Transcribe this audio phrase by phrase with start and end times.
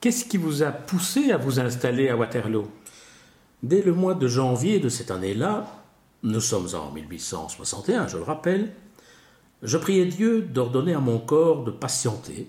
[0.00, 2.68] qu'est-ce qui vous a poussé à vous installer à Waterloo?
[3.62, 5.66] Dès le mois de janvier de cette année-là,
[6.22, 8.72] nous sommes en 1861, je le rappelle,
[9.62, 12.48] je priais Dieu d'ordonner à mon corps de patienter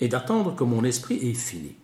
[0.00, 1.74] et d'attendre que mon esprit ait fini.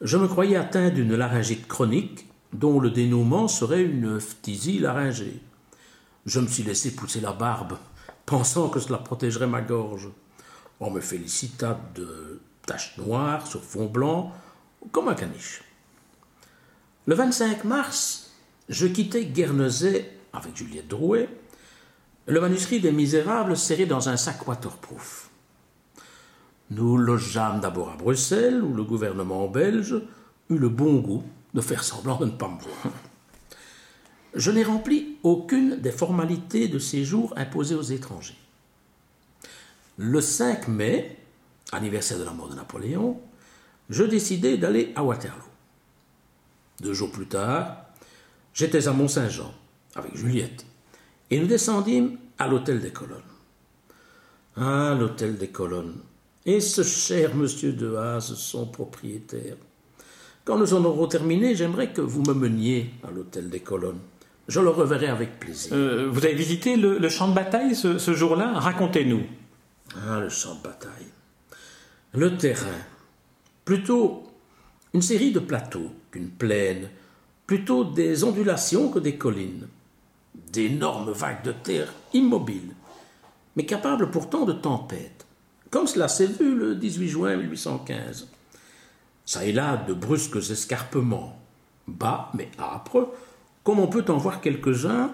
[0.00, 5.40] Je me croyais atteint d'une laryngite chronique dont le dénouement serait une phtisie laryngée.
[6.24, 7.76] Je me suis laissé pousser la barbe,
[8.26, 10.08] pensant que cela protégerait ma gorge.
[10.80, 14.32] On me félicita de taches noires sur fond blanc,
[14.92, 15.62] comme un caniche.
[17.06, 18.32] Le 25 mars,
[18.68, 21.28] je quittai Guernesey avec Juliette Drouet,
[22.26, 25.30] le manuscrit des Misérables serré dans un sac waterproof.
[26.70, 30.00] Nous logeâmes d'abord à Bruxelles, où le gouvernement belge
[30.48, 31.22] eut le bon goût
[31.52, 32.94] de faire semblant de ne pas me voir.
[34.34, 38.38] Je n'ai rempli aucune des formalités de séjour imposées aux étrangers.
[39.96, 41.23] Le 5 mai,
[41.72, 43.20] anniversaire de la mort de Napoléon,
[43.90, 45.42] je décidai d'aller à Waterloo.
[46.80, 47.84] Deux jours plus tard,
[48.52, 49.52] j'étais à Mont-Saint-Jean
[49.94, 50.66] avec Juliette
[51.30, 53.20] et nous descendîmes à l'hôtel des Colonnes.
[54.56, 55.96] Ah, l'hôtel des Colonnes.
[56.46, 59.56] Et ce cher monsieur de Haas, son propriétaire.
[60.44, 64.00] Quand nous en aurons terminé, j'aimerais que vous me meniez à l'hôtel des Colonnes.
[64.46, 65.72] Je le reverrai avec plaisir.
[65.72, 68.52] Euh, vous avez visité le, champ de bataille ce, ce jour-là?
[68.58, 69.22] Racontez-nous.
[70.06, 71.06] Ah, le champ de bataille.
[72.14, 72.80] Le terrain.
[73.64, 74.24] Plutôt
[74.92, 76.88] une série de plateaux qu'une plaine.
[77.46, 79.68] Plutôt des ondulations que des collines.
[80.52, 82.74] D'énormes vagues de terre immobiles,
[83.56, 85.26] mais capables pourtant de tempêtes,
[85.70, 88.28] comme cela s'est vu le 18 juin 1815
[89.24, 91.38] ça et là de brusques escarpements,
[91.88, 93.08] bas mais âpres,
[93.62, 95.12] comme on peut en voir quelques-uns,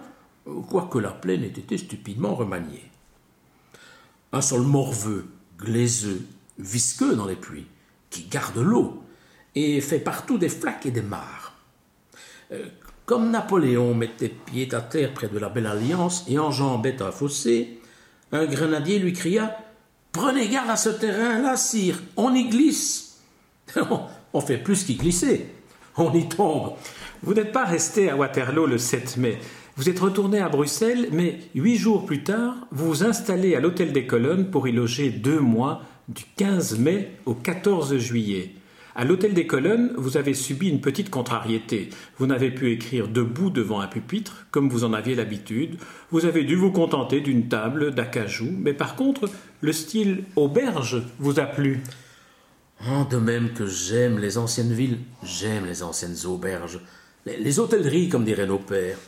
[0.69, 2.91] quoique la plaine ait été stupidement remaniée.
[4.33, 5.27] Un sol morveux,
[5.59, 6.27] glaiseux,
[6.61, 7.67] visqueux dans les pluies,
[8.11, 9.03] qui garde l'eau
[9.55, 11.55] et fait partout des flaques et des mares.
[12.53, 12.67] Euh,
[13.07, 17.81] comme Napoléon mettait pied à terre près de la Belle Alliance et enjambait un fossé,
[18.33, 19.57] un grenadier lui cria
[20.13, 23.21] Prenez garde à ce terrain-là, sire, on y glisse.
[24.33, 25.47] on fait plus qu'y glisser.
[25.97, 26.73] On y tombe.
[27.23, 29.39] Vous n'êtes pas resté à Waterloo le 7 mai.
[29.77, 33.93] Vous êtes retourné à Bruxelles, mais huit jours plus tard, vous vous installez à l'Hôtel
[33.93, 38.55] des Colonnes pour y loger deux mois, du 15 mai au 14 juillet.
[38.97, 41.91] À l'Hôtel des Colonnes, vous avez subi une petite contrariété.
[42.19, 45.79] Vous n'avez pu écrire debout devant un pupitre, comme vous en aviez l'habitude.
[46.11, 51.39] Vous avez dû vous contenter d'une table d'acajou, mais par contre, le style auberge vous
[51.39, 51.83] a plu.
[52.89, 56.81] Oh, de même que j'aime les anciennes villes, j'aime les anciennes auberges,
[57.27, 58.99] les, hôtelleries, comme dirait nos pères.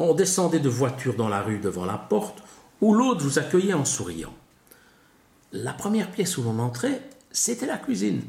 [0.00, 2.42] On descendait de voiture dans la rue devant la porte,
[2.80, 4.34] où l'autre vous accueillait en souriant.
[5.56, 7.00] La première pièce où l'on entrait,
[7.30, 8.22] c'était la cuisine.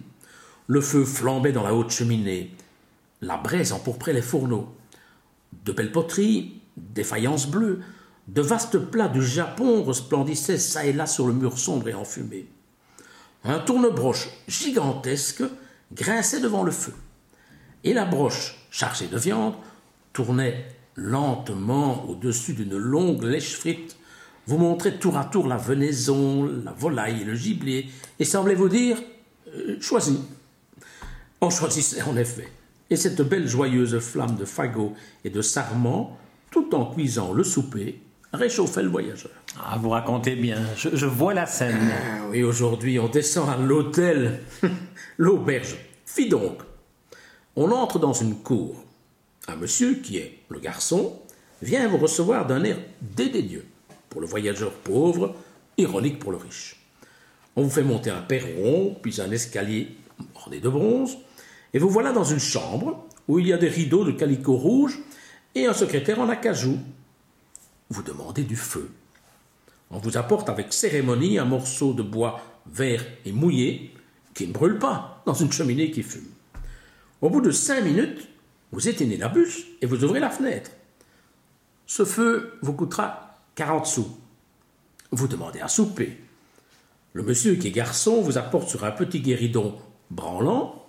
[0.68, 2.52] Le feu flambait dans la haute cheminée.
[3.20, 4.72] La braise empourprait les fourneaux.
[5.66, 7.82] De belles poteries, des faïences bleues,
[8.28, 12.46] de vastes plats du Japon resplendissaient çà et là sur le mur sombre et enfumé.
[13.44, 15.44] Un tourne-broche gigantesque
[15.94, 16.94] grinçait devant le feu.
[17.84, 19.56] Et la broche, chargée de viande,
[20.14, 23.98] tournait lentement au-dessus d'une longue lèche frite,
[24.48, 27.90] vous montrait tour à tour la venaison, la volaille et le gibier,
[28.20, 28.98] et semblait vous dire
[29.48, 30.20] euh, Choisis.
[31.42, 32.48] On choisissait en effet.
[32.90, 36.18] Et cette belle joyeuse flamme de fagot et de sarment,
[36.52, 38.00] tout en cuisant le souper,
[38.32, 39.32] réchauffait le voyageur.
[39.60, 41.80] Ah, vous racontez bien, je, vois la scène.
[41.92, 44.40] Ah, oui, aujourd'hui, on descend à l'hôtel,
[45.18, 45.78] l'auberge.
[46.06, 46.60] Fit donc,
[47.56, 48.84] on entre dans une cour.
[49.48, 51.20] Un monsieur, qui est le garçon,
[51.62, 53.66] vient vous recevoir d'un air dédaigneux
[54.16, 55.36] pour le voyageur pauvre,
[55.78, 56.78] ironique pour le riche.
[57.58, 59.90] On vous fait monter un perron, puis un escalier
[60.36, 61.18] orné de bronze,
[61.74, 65.00] et vous voilà dans une chambre où il y a des rideaux de calicot rouge
[65.54, 66.80] et un secrétaire en acajou
[67.90, 68.90] vous demandez du feu.
[69.92, 73.94] On vous apporte avec cérémonie un morceau de bois vert et mouillé
[74.34, 76.32] qui ne brûle pas dans une cheminée qui fume.
[77.22, 78.30] Au bout de cinq minutes,
[78.72, 80.72] vous éteignez la bûche et vous ouvrez la fenêtre.
[81.86, 83.25] Ce feu vous coûtera
[83.56, 84.18] 40 sous.
[85.12, 86.18] Vous demandez à souper.
[87.14, 89.78] Le monsieur qui est garçon vous apporte sur un petit guéridon
[90.12, 90.86] branlant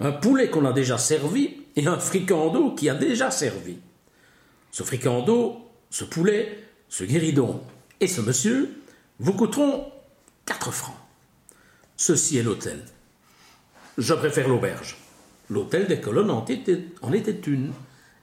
[0.00, 3.78] un poulet qu'on a déjà servi et un fricando qui a déjà servi.
[4.72, 7.60] Ce fricando ce poulet, ce guéridon
[8.00, 8.82] et ce monsieur
[9.18, 9.92] vous coûteront
[10.46, 10.96] 4 francs.
[11.96, 12.82] Ceci est l'hôtel.
[13.98, 14.96] Je préfère l'auberge.
[15.50, 17.72] L'hôtel des colonnes en était, en était une,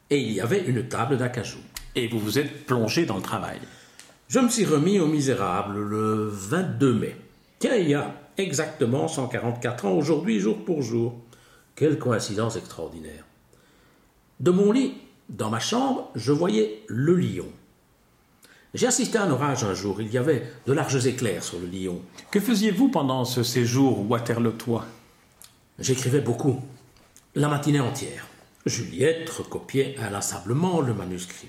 [0.10, 1.60] et il y avait une table d'acajou.
[1.94, 3.60] Et vous vous êtes plongé dans le travail.
[4.28, 7.16] Je me suis remis au misérable le 22 mai.
[7.60, 11.16] Tiens, il y a exactement 144 ans aujourd'hui, jour pour jour.
[11.76, 13.24] Quelle coïncidence extraordinaire.
[14.42, 14.96] De mon lit,
[15.30, 17.48] dans ma chambre, je voyais le lion.
[18.74, 21.68] J'ai assisté à un orage un jour, il y avait de larges éclairs sur le
[21.68, 22.02] lion.
[22.30, 24.86] Que faisiez-vous pendant ce séjour waterlotois
[25.80, 26.62] J'écrivais beaucoup,
[27.34, 28.28] la matinée entière.
[28.66, 31.48] Juliette recopiait inlassablement le manuscrit.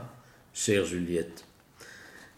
[0.54, 1.44] Chère Juliette.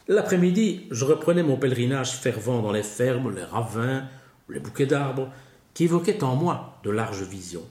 [0.08, 4.04] L'après-midi, je reprenais mon pèlerinage fervent dans les fermes, les ravins,
[4.48, 5.28] les bouquets d'arbres,
[5.74, 7.66] qui évoquaient en moi de larges visions.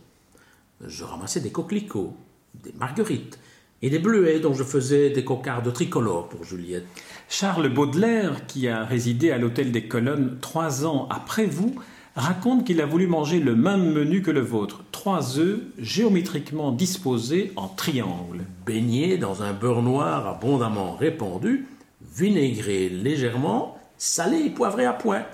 [0.85, 2.15] Je ramassais des coquelicots,
[2.63, 3.37] des marguerites
[3.81, 6.85] et des bleuets dont je faisais des cocardes tricolores pour Juliette.
[7.27, 11.75] Charles Baudelaire, qui a résidé à l'hôtel des Colonnes trois ans après vous,
[12.15, 17.51] raconte qu'il a voulu manger le même menu que le vôtre, trois œufs géométriquement disposés
[17.55, 18.45] en triangle.
[18.65, 21.67] Baignés dans un beurre noir abondamment répandu,
[22.15, 25.25] vinaigré légèrement, salé et poivré à point.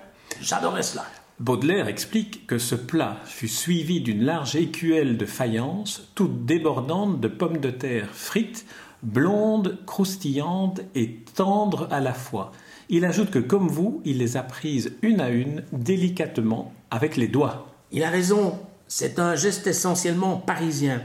[0.41, 1.05] J'adorais cela.
[1.39, 7.27] Baudelaire explique que ce plat fut suivi d'une large écuelle de faïence, toute débordante de
[7.27, 8.65] pommes de terre frites,
[9.03, 12.51] blondes, croustillantes et tendres à la fois.
[12.89, 17.27] Il ajoute que, comme vous, il les a prises une à une, délicatement, avec les
[17.27, 17.67] doigts.
[17.91, 21.03] Il a raison, c'est un geste essentiellement parisien.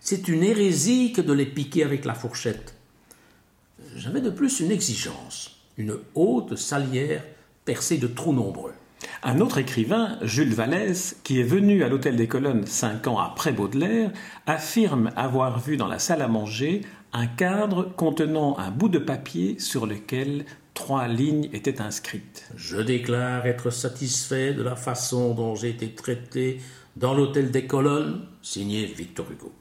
[0.00, 2.74] C'est une hérésie que de les piquer avec la fourchette.
[3.96, 7.24] J'avais de plus une exigence, une haute salière
[7.64, 8.72] percée de trous nombreux.
[9.22, 13.52] Un autre écrivain, Jules Vallès, qui est venu à l'Hôtel des Colonnes cinq ans après
[13.52, 14.12] Baudelaire,
[14.46, 16.82] affirme avoir vu dans la salle à manger
[17.12, 20.44] un cadre contenant un bout de papier sur lequel
[20.74, 22.48] trois lignes étaient inscrites.
[22.56, 26.60] Je déclare être satisfait de la façon dont j'ai été traité
[26.96, 29.52] dans l'hôtel des colonnes, signé Victor Hugo.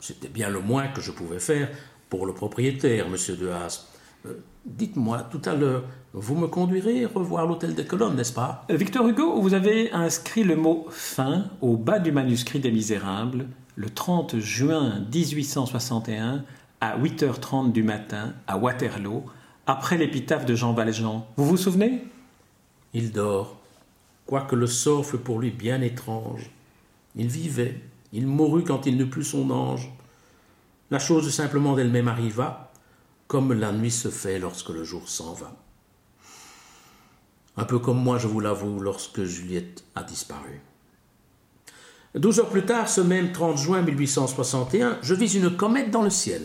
[0.00, 1.68] C'était bien le moins que je pouvais faire
[2.12, 3.86] pour le propriétaire, monsieur de Haas.
[4.26, 4.34] Euh,
[4.66, 8.66] dites-moi, tout à l'heure, vous me conduirez revoir l'hôtel des colonnes, n'est-ce pas?
[8.70, 13.46] Euh, Victor Hugo, vous avez inscrit le mot fin au bas du manuscrit des Misérables
[13.76, 16.44] le 30 juin 1861
[16.82, 19.24] à 8h30 du matin à Waterloo
[19.66, 21.24] après l'épitaphe de Jean Valjean.
[21.38, 22.04] Vous vous souvenez?
[22.92, 23.56] Il dort,
[24.26, 26.50] quoique le sort fût pour lui bien étrange.
[27.16, 27.80] Il vivait,
[28.12, 29.90] il mourut quand il n'eut plus son ange.
[30.92, 32.70] La chose simplement d'elle-même arriva,
[33.26, 35.56] comme la nuit se fait lorsque le jour s'en va.
[37.56, 40.60] Un peu comme moi, je vous l'avoue, lorsque Juliette a disparu.
[42.14, 46.10] Douze heures plus tard, ce même 30 juin 1861, je vis une comète dans le
[46.10, 46.42] ciel.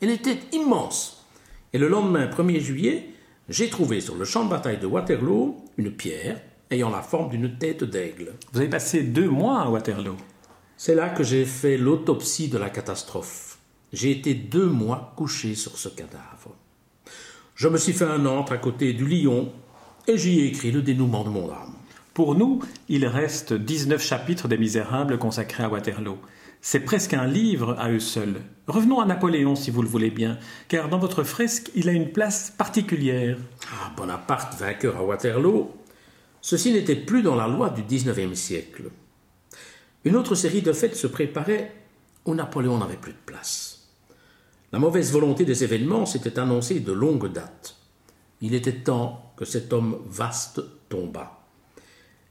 [0.00, 1.26] Elle était immense.
[1.72, 3.12] Et le lendemain 1er juillet,
[3.48, 6.40] j'ai trouvé sur le champ de bataille de Waterloo une pierre
[6.70, 8.34] ayant la forme d'une tête d'aigle.
[8.52, 10.16] Vous avez passé deux mois à Waterloo?
[10.76, 13.49] C'est là que j'ai fait l'autopsie de la catastrophe.
[13.92, 16.54] J'ai été deux mois couché sur ce cadavre.
[17.56, 19.52] Je me suis fait un antre à côté du lion
[20.06, 21.74] et j'y ai écrit le dénouement de mon âme.
[22.14, 26.18] Pour nous, il reste 19 chapitres des Misérables consacrés à Waterloo.
[26.60, 28.42] C'est presque un livre à eux seuls.
[28.66, 30.38] Revenons à Napoléon, si vous le voulez bien,
[30.68, 33.38] car dans votre fresque, il a une place particulière.
[33.72, 35.70] Ah, Bonaparte, vainqueur à Waterloo,
[36.40, 38.90] ceci n'était plus dans la loi du XIXe siècle.
[40.04, 41.74] Une autre série de fêtes se préparait
[42.24, 43.79] où Napoléon n'avait plus de place.
[44.72, 47.76] La mauvaise volonté des événements s'était annoncée de longue date.
[48.40, 51.40] Il était temps que cet homme vaste tombât.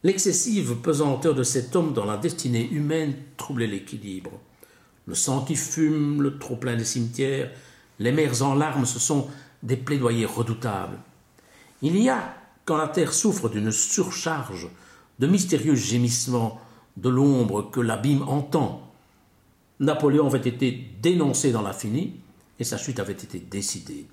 [0.04, 4.31] L'excessive pesanteur de cet homme dans la destinée humaine troublait l'équilibre.
[5.06, 7.52] Le sang qui fume, le trop-plein des cimetières,
[8.00, 9.28] les mers en larmes, ce sont
[9.62, 11.00] des plaidoyers redoutables.
[11.81, 14.69] Il y a, quand la terre souffre d'une surcharge,
[15.19, 16.62] de mystérieux gémissements,
[16.96, 18.90] de l'ombre que l'abîme entend.
[19.81, 22.14] Napoléon avait été dénoncé dans l'infini,
[22.59, 24.07] et sa chute avait été décidée.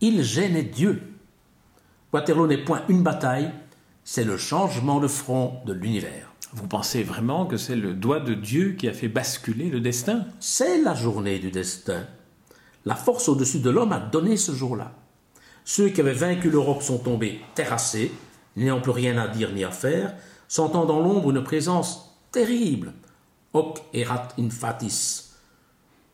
[0.00, 1.02] Il gênait Dieu.
[2.12, 3.52] Waterloo n'est point une bataille,
[4.04, 6.32] c'est le changement de front de l'univers.
[6.52, 10.26] Vous pensez vraiment que c'est le doigt de Dieu qui a fait basculer le destin?
[10.38, 12.06] C'est la journée du destin.
[12.84, 14.92] La force au-dessus de l'homme a donné ce jour-là.
[15.64, 18.12] Ceux qui avaient vaincu l'Europe sont tombés terrassés,
[18.54, 20.14] n'ayant plus rien à dire ni à faire,
[20.46, 22.92] sentant dans l'ombre une présence terrible.
[23.52, 25.25] Hoc erat infatis.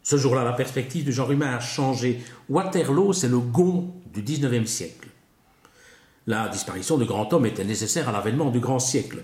[0.02, 2.23] Ce jour-là, la perspective du genre humain a changé.
[2.49, 5.09] Waterloo, c'est le gond du XIXe siècle.
[6.26, 9.23] La disparition du grand homme était nécessaire à l'avènement du grand siècle.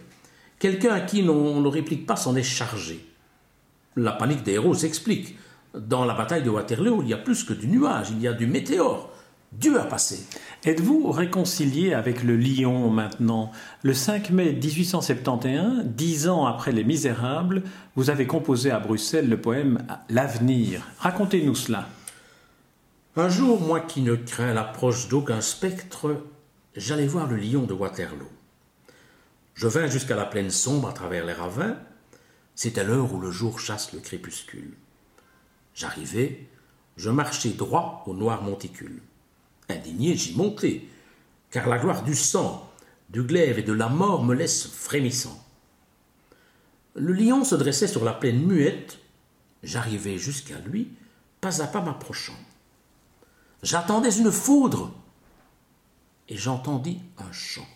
[0.58, 3.04] Quelqu'un à qui l'on ne réplique pas s'en est chargé.
[3.96, 5.36] La panique des héros s'explique.
[5.74, 8.32] Dans la bataille de Waterloo, il y a plus que du nuage, il y a
[8.32, 9.12] du météore.
[9.52, 10.26] Dieu a passé.
[10.64, 13.50] Êtes-vous réconcilié avec le lion maintenant?
[13.82, 17.62] Le 5 mai 1871, dix ans après Les Misérables,
[17.96, 20.86] vous avez composé à Bruxelles le poème L'avenir.
[20.98, 21.88] Racontez-nous cela.
[23.16, 26.22] Un jour, moi qui ne crains l'approche d'aucun spectre,
[26.76, 28.28] j'allais voir le lion de Waterloo.
[29.54, 31.78] Je vins jusqu'à la plaine sombre à travers les ravins.
[32.54, 34.74] C'était l'heure où le jour chasse le crépuscule.
[35.74, 36.48] J'arrivai,
[36.98, 39.00] je marchai droit au noir monticule.
[39.68, 40.88] Indigné, j'y montai,
[41.50, 42.70] car la gloire du sang,
[43.10, 45.44] du glaive et de la mort me laisse frémissant.
[46.94, 48.98] Le lion se dressait sur la plaine muette.
[49.62, 50.88] J'arrivai jusqu'à lui,
[51.40, 52.38] pas à pas m'approchant.
[53.62, 54.92] J'attendais une foudre,
[56.28, 57.66] et j'entendis un chant.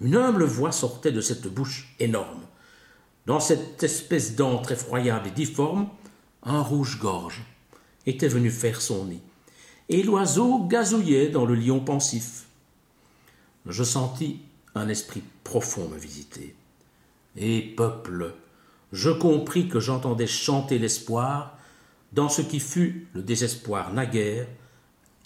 [0.00, 2.42] Une humble voix sortait de cette bouche énorme.
[3.26, 5.88] Dans cette espèce d'antre effroyable et difforme,
[6.42, 7.42] un rouge-gorge
[8.06, 9.20] était venu faire son nid,
[9.90, 12.46] et l'oiseau gazouillait dans le lion pensif.
[13.66, 14.40] Je sentis
[14.74, 16.54] un esprit profond me visiter.
[17.36, 18.34] Et peuple,
[18.92, 21.58] je compris que j'entendais chanter l'espoir
[22.12, 24.46] dans ce qui fut le désespoir naguère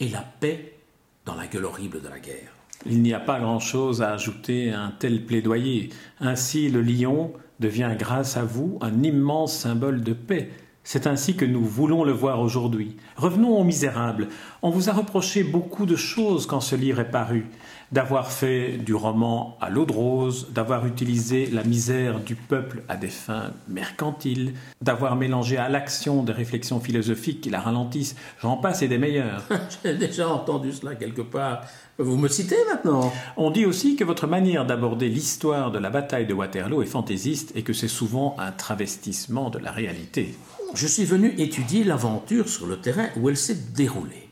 [0.00, 0.78] et la paix
[1.26, 2.52] dans la gueule horrible de la guerre.
[2.86, 5.90] Il n'y a pas grand-chose à ajouter à un tel plaidoyer.
[6.20, 10.50] Ainsi, le lion devient, grâce à vous, un immense symbole de paix.
[10.86, 12.96] C'est ainsi que nous voulons le voir aujourd'hui.
[13.16, 14.28] Revenons aux misérables.
[14.60, 17.46] On vous a reproché beaucoup de choses quand ce livre est paru
[17.92, 22.96] d'avoir fait du roman à l'eau de rose, d'avoir utilisé la misère du peuple à
[22.96, 28.16] des fins mercantiles, d'avoir mélangé à l'action des réflexions philosophiques qui la ralentissent.
[28.40, 29.44] J'en passe et des meilleurs.
[29.84, 31.62] J'ai déjà entendu cela quelque part.
[31.98, 33.12] Vous me citez maintenant?
[33.36, 37.52] On dit aussi que votre manière d'aborder l'histoire de la bataille de Waterloo est fantaisiste
[37.54, 40.34] et que c'est souvent un travestissement de la réalité.
[40.74, 44.28] Je suis venu étudier l'aventure sur le terrain où elle s'est déroulée.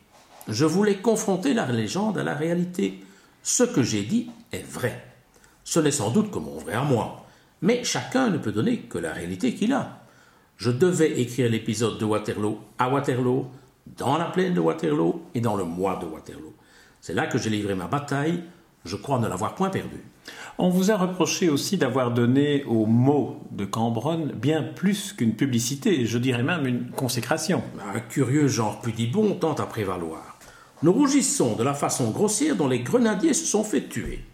[0.49, 2.99] Je voulais confronter la légende à la réalité.
[3.43, 5.05] Ce que j'ai dit est vrai.
[5.65, 7.27] Ce n'est sans doute que mon vrai à moi,
[7.61, 10.01] mais chacun ne peut donner que la réalité qu'il a.
[10.57, 13.47] Je devais écrire l'épisode de Waterloo à Waterloo,
[13.97, 16.55] dans la plaine de Waterloo et dans le mois de Waterloo.
[17.01, 18.45] C'est là que j'ai livré ma bataille,
[18.85, 20.05] je crois ne l'avoir point perdue.
[20.59, 26.07] On vous a reproché aussi d'avoir donné aux mots de Cambronne bien plus qu'une publicité,
[26.07, 27.63] je dirais même une consécration.
[27.93, 30.32] Un curieux genre pudibond tente à prévaloir.
[30.83, 34.25] Nous rougissons de la façon grossière dont les grenadiers se sont fait tuer.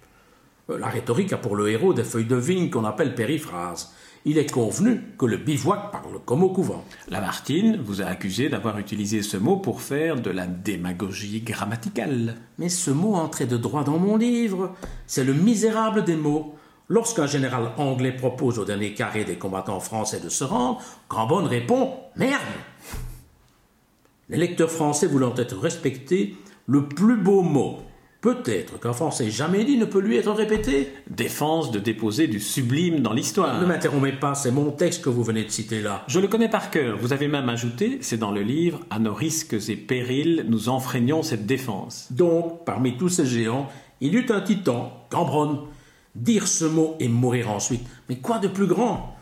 [0.70, 3.92] Euh, la rhétorique a pour le héros des feuilles de vigne qu'on appelle périphrases.
[4.24, 6.84] Il est convenu que le bivouac parle comme au couvent.
[7.08, 12.36] Lamartine vous a accusé d'avoir utilisé ce mot pour faire de la démagogie grammaticale.
[12.58, 14.74] Mais ce mot entrait de droit dans mon livre.
[15.06, 16.54] C'est le misérable des mots.
[16.88, 21.92] Lorsqu'un général anglais propose au dernier carré des combattants français de se rendre, Cambonne répond
[22.16, 22.40] Merde
[24.28, 27.78] les lecteurs français voulant être respectés, le plus beau mot,
[28.20, 30.92] peut-être qu'un Français jamais dit, ne peut lui être répété.
[31.08, 33.60] Défense de déposer du sublime dans l'histoire.
[33.60, 36.04] Ne m'interrompez pas, c'est mon texte que vous venez de citer là.
[36.08, 36.98] Je le connais par cœur.
[36.98, 41.22] Vous avez même ajouté, c'est dans le livre, à nos risques et périls, nous enfreignons
[41.22, 42.08] cette défense.
[42.10, 43.68] Donc, parmi tous ces géants,
[44.00, 45.60] il y eut un titan, Cambronne.
[46.14, 47.86] Dire ce mot et mourir ensuite.
[48.08, 49.16] Mais quoi de plus grand?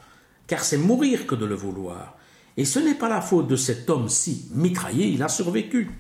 [0.47, 2.17] Car c'est mourir que de le vouloir.
[2.57, 5.91] Et ce n'est pas la faute de cet homme-ci mitraillé, il a survécu.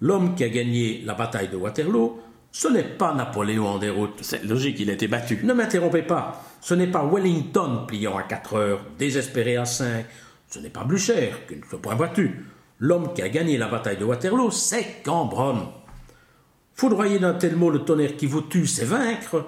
[0.00, 4.18] L'homme qui a gagné la bataille de Waterloo, ce n'est pas Napoléon en déroute.
[4.22, 5.40] C'est logique, il a été battu.
[5.44, 6.42] Ne m'interrompez pas.
[6.60, 10.06] Ce n'est pas Wellington pliant à quatre heures, désespéré à cinq.
[10.48, 12.46] Ce n'est pas Blücher qui ne s'est point battu.
[12.78, 15.66] L'homme qui a gagné la bataille de Waterloo, c'est Cambronne.
[16.74, 19.46] Foudroyer d'un tel mot le tonnerre qui vous tue, c'est vaincre.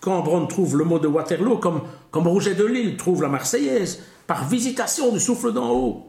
[0.00, 4.46] Cambronne trouve le mot de Waterloo comme, comme Rouget de Lille trouve la Marseillaise par
[4.46, 6.06] visitation du souffle d'en haut.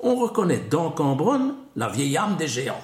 [0.00, 2.80] On reconnaît dans Cambronne la vieille âme des géants.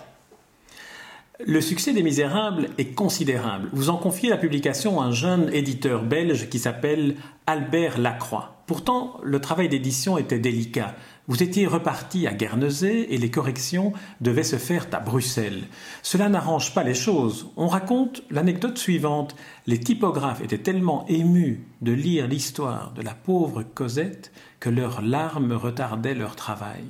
[1.44, 3.70] Le succès des Misérables est considérable.
[3.72, 8.56] Vous en confiez la publication à un jeune éditeur belge qui s'appelle Albert Lacroix.
[8.66, 10.94] Pourtant, le travail d'édition était délicat.
[11.28, 13.92] Vous étiez reparti à Guernesey et les corrections
[14.22, 15.64] devaient se faire à Bruxelles.
[16.02, 17.50] Cela n'arrange pas les choses.
[17.58, 19.36] On raconte l'anecdote suivante.
[19.66, 25.52] Les typographes étaient tellement émus de lire l'histoire de la pauvre Cosette que leurs larmes
[25.52, 26.84] retardaient leur travail.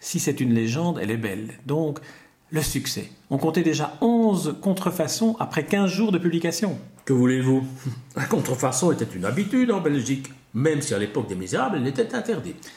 [0.00, 1.50] Si c'est une légende, elle est belle.
[1.66, 1.98] Donc,
[2.48, 3.10] le succès.
[3.28, 6.78] On comptait déjà onze contrefaçons après quinze jours de publication.
[7.04, 7.62] Que voulez-vous?
[8.16, 12.14] La contrefaçon était une habitude en Belgique, même si à l'époque des Misérables, elle était
[12.14, 12.70] interdite.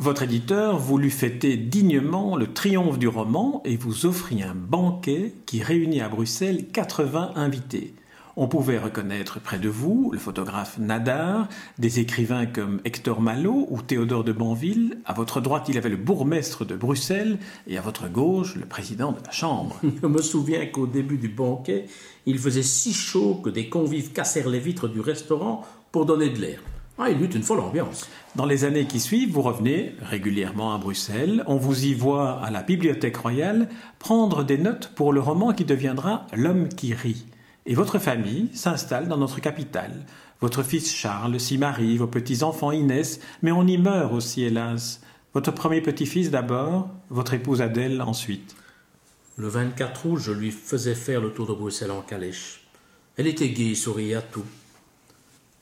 [0.00, 5.62] Votre éditeur voulut fêter dignement le triomphe du roman et vous offrit un banquet qui
[5.62, 7.94] réunit à Bruxelles 80 invités.
[8.36, 11.48] On pouvait reconnaître près de vous le photographe Nadar,
[11.78, 14.98] des écrivains comme Hector Malot ou Théodore de Banville.
[15.04, 19.12] À votre droite, il avait le bourgmestre de Bruxelles et à votre gauche, le président
[19.12, 19.78] de la Chambre.
[20.02, 21.86] Je me souviens qu'au début du banquet,
[22.26, 26.40] il faisait si chaud que des convives cassèrent les vitres du restaurant pour donner de
[26.40, 26.58] l'air.
[26.96, 28.08] Ah, il eut une folle ambiance.
[28.36, 31.42] Dans les années qui suivent, vous revenez régulièrement à Bruxelles.
[31.48, 35.64] On vous y voit à la Bibliothèque royale prendre des notes pour le roman qui
[35.64, 37.26] deviendra L'homme qui rit.
[37.66, 40.06] Et votre famille s'installe dans notre capitale.
[40.40, 45.00] Votre fils Charles s'y marie, vos petits-enfants naissent, mais on y meurt aussi, hélas.
[45.32, 48.54] Votre premier petit-fils d'abord, votre épouse Adèle ensuite.
[49.36, 52.60] Le 24 août, je lui faisais faire le tour de Bruxelles en calèche.
[53.16, 54.44] Elle était gaie, souriait à tout.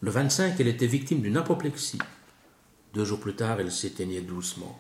[0.03, 2.01] Le 25, elle était victime d'une apoplexie.
[2.93, 4.77] Deux jours plus tard, elle s'éteignait doucement.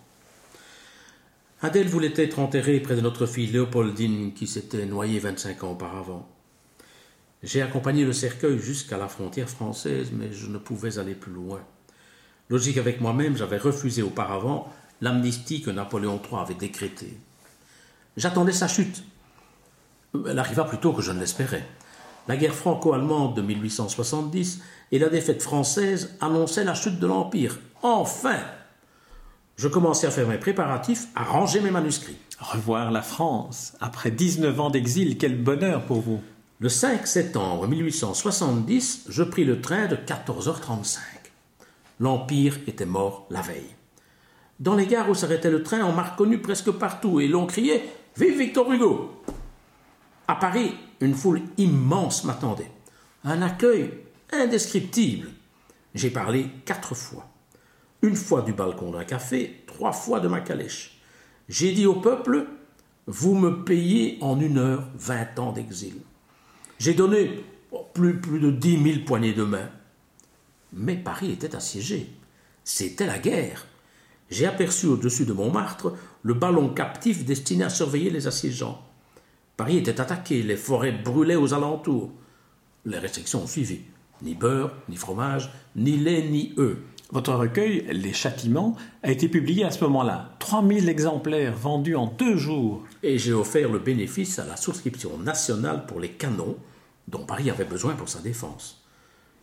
[1.61, 6.29] Adèle voulait être enterrée près de notre fille Léopoldine qui s'était noyée 25 ans auparavant.
[7.45, 11.61] J'ai accompagné le cercueil jusqu'à la frontière française, mais je ne pouvais aller plus loin.
[12.50, 17.17] Logique avec moi-même, j'avais refusé auparavant l'amnistie que Napoléon III avait décrétée.
[18.17, 19.05] J'attendais sa chute.
[20.29, 21.64] Elle arriva plus tôt que je ne l'espérais.
[22.29, 24.61] La guerre franco-allemande de 1870
[24.93, 27.59] et la défaite française annonçaient la chute de l'Empire.
[27.83, 28.38] Enfin
[29.57, 32.19] Je commençais à faire mes préparatifs, à ranger mes manuscrits.
[32.38, 33.75] Revoir la France.
[33.81, 36.21] Après 19 ans d'exil, quel bonheur pour vous.
[36.61, 40.99] Le 5 septembre 1870, je pris le train de 14h35.
[41.99, 43.75] L'Empire était mort la veille.
[44.61, 47.85] Dans les gares où s'arrêtait le train, on m'a reconnu presque partout et l'on criait
[48.17, 49.22] Vive Victor Hugo
[50.29, 52.71] À Paris, une foule immense m'attendait.
[53.25, 53.91] Un accueil
[54.33, 55.29] indescriptible.
[55.95, 57.29] J'ai parlé quatre fois.
[58.02, 61.00] Une fois du balcon d'un café, trois fois de ma calèche.
[61.49, 62.47] J'ai dit au peuple
[63.07, 65.95] Vous me payez en une heure vingt ans d'exil.
[66.79, 67.45] J'ai donné
[67.95, 69.69] plus, plus de dix mille poignées de main.
[70.73, 72.11] Mais Paris était assiégé.
[72.64, 73.67] C'était la guerre
[74.33, 78.83] j'ai aperçu au-dessus de Montmartre le ballon captif destiné à surveiller les assiégeants.
[79.62, 82.11] Paris était attaqué, les forêts brûlaient aux alentours.
[82.85, 83.83] Les restrictions ont suivi.
[84.21, 86.78] Ni beurre, ni fromage, ni lait, ni œufs.
[87.12, 90.35] Votre recueil, Les Châtiments, a été publié à ce moment-là.
[90.40, 92.83] 3000 exemplaires vendus en deux jours.
[93.04, 96.57] Et j'ai offert le bénéfice à la souscription nationale pour les canons
[97.07, 98.83] dont Paris avait besoin pour sa défense.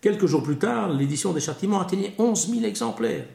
[0.02, 3.26] Quelques jours plus tard, l'édition des Châtiments atteignait 11 000 exemplaires.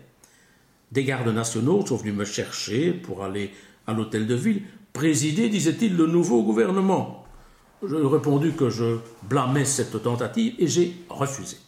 [0.92, 3.52] Des gardes nationaux sont venus me chercher pour aller
[3.86, 4.62] à l'hôtel de ville,
[4.94, 7.26] présider, disait-il, le nouveau gouvernement.
[7.86, 11.58] Je répondu que je blâmais cette tentative et j'ai refusé.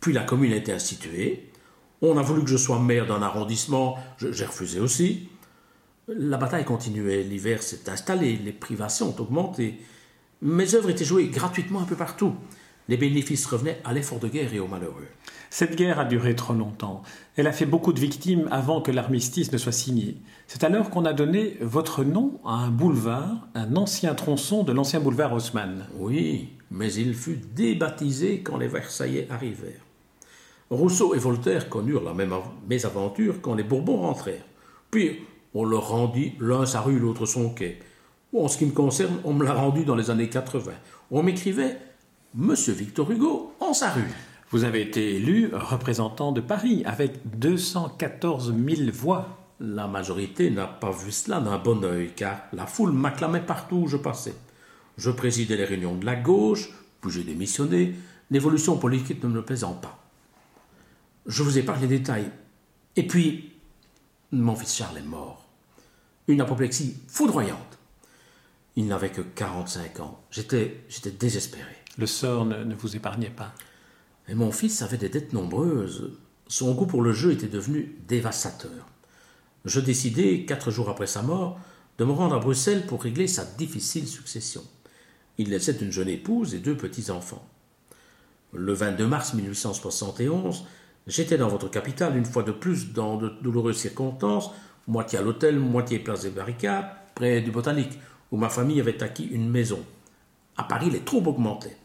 [0.00, 1.50] Puis la commune a été instituée.
[2.02, 5.28] On a voulu que je sois maire d'un arrondissement, j'ai refusé aussi.
[6.08, 9.78] La bataille continuait, l'hiver s'est installé, les privations ont augmenté.
[10.40, 12.34] Mes œuvres étaient jouées gratuitement un peu partout.
[12.90, 15.06] Les bénéfices revenaient à l'effort de guerre et aux malheureux.
[15.48, 17.02] Cette guerre a duré trop longtemps.
[17.36, 20.16] Elle a fait beaucoup de victimes avant que l'armistice ne soit signé.
[20.48, 24.98] C'est alors qu'on a donné votre nom à un boulevard, un ancien tronçon de l'ancien
[24.98, 25.86] boulevard Haussmann.
[26.00, 29.86] Oui, mais il fut débaptisé quand les Versaillais arrivèrent.
[30.68, 32.34] Rousseau et Voltaire connurent la même
[32.68, 34.46] mésaventure quand les Bourbons rentrèrent.
[34.90, 35.20] Puis
[35.54, 37.78] on leur rendit l'un sa rue, l'autre son quai.
[38.36, 40.72] En ce qui me concerne, on me l'a rendu dans les années 80.
[41.12, 41.76] On m'écrivait
[42.34, 44.08] Monsieur Victor Hugo en sa rue.
[44.52, 49.36] Vous avez été élu représentant de Paris avec 214 000 voix.
[49.58, 53.88] La majorité n'a pas vu cela d'un bon œil, car la foule m'acclamait partout où
[53.88, 54.36] je passais.
[54.96, 57.96] Je présidais les réunions de la gauche, puis j'ai démissionné,
[58.30, 59.98] l'évolution politique ne me plaisant pas.
[61.26, 62.30] Je vous ai parlé des détails.
[62.94, 63.54] Et puis,
[64.30, 65.48] mon fils Charles est mort.
[66.28, 67.78] Une apoplexie foudroyante.
[68.76, 70.20] Il n'avait que 45 ans.
[70.30, 71.79] J'étais, j'étais désespéré.
[71.98, 73.52] Le sort ne vous épargnait pas.
[74.28, 76.12] Et mon fils avait des dettes nombreuses.
[76.46, 78.86] Son goût pour le jeu était devenu dévastateur.
[79.64, 81.58] Je décidai, quatre jours après sa mort,
[81.98, 84.62] de me rendre à Bruxelles pour régler sa difficile succession.
[85.36, 87.46] Il laissait une jeune épouse et deux petits-enfants.
[88.52, 90.64] Le 22 mars 1871,
[91.06, 94.50] j'étais dans votre capitale une fois de plus dans de douloureuses circonstances,
[94.86, 97.98] moitié à l'hôtel, moitié place des barricades, près du Botanique,
[98.30, 99.84] où ma famille avait acquis une maison.
[100.56, 101.76] À Paris, les troubles augmentaient.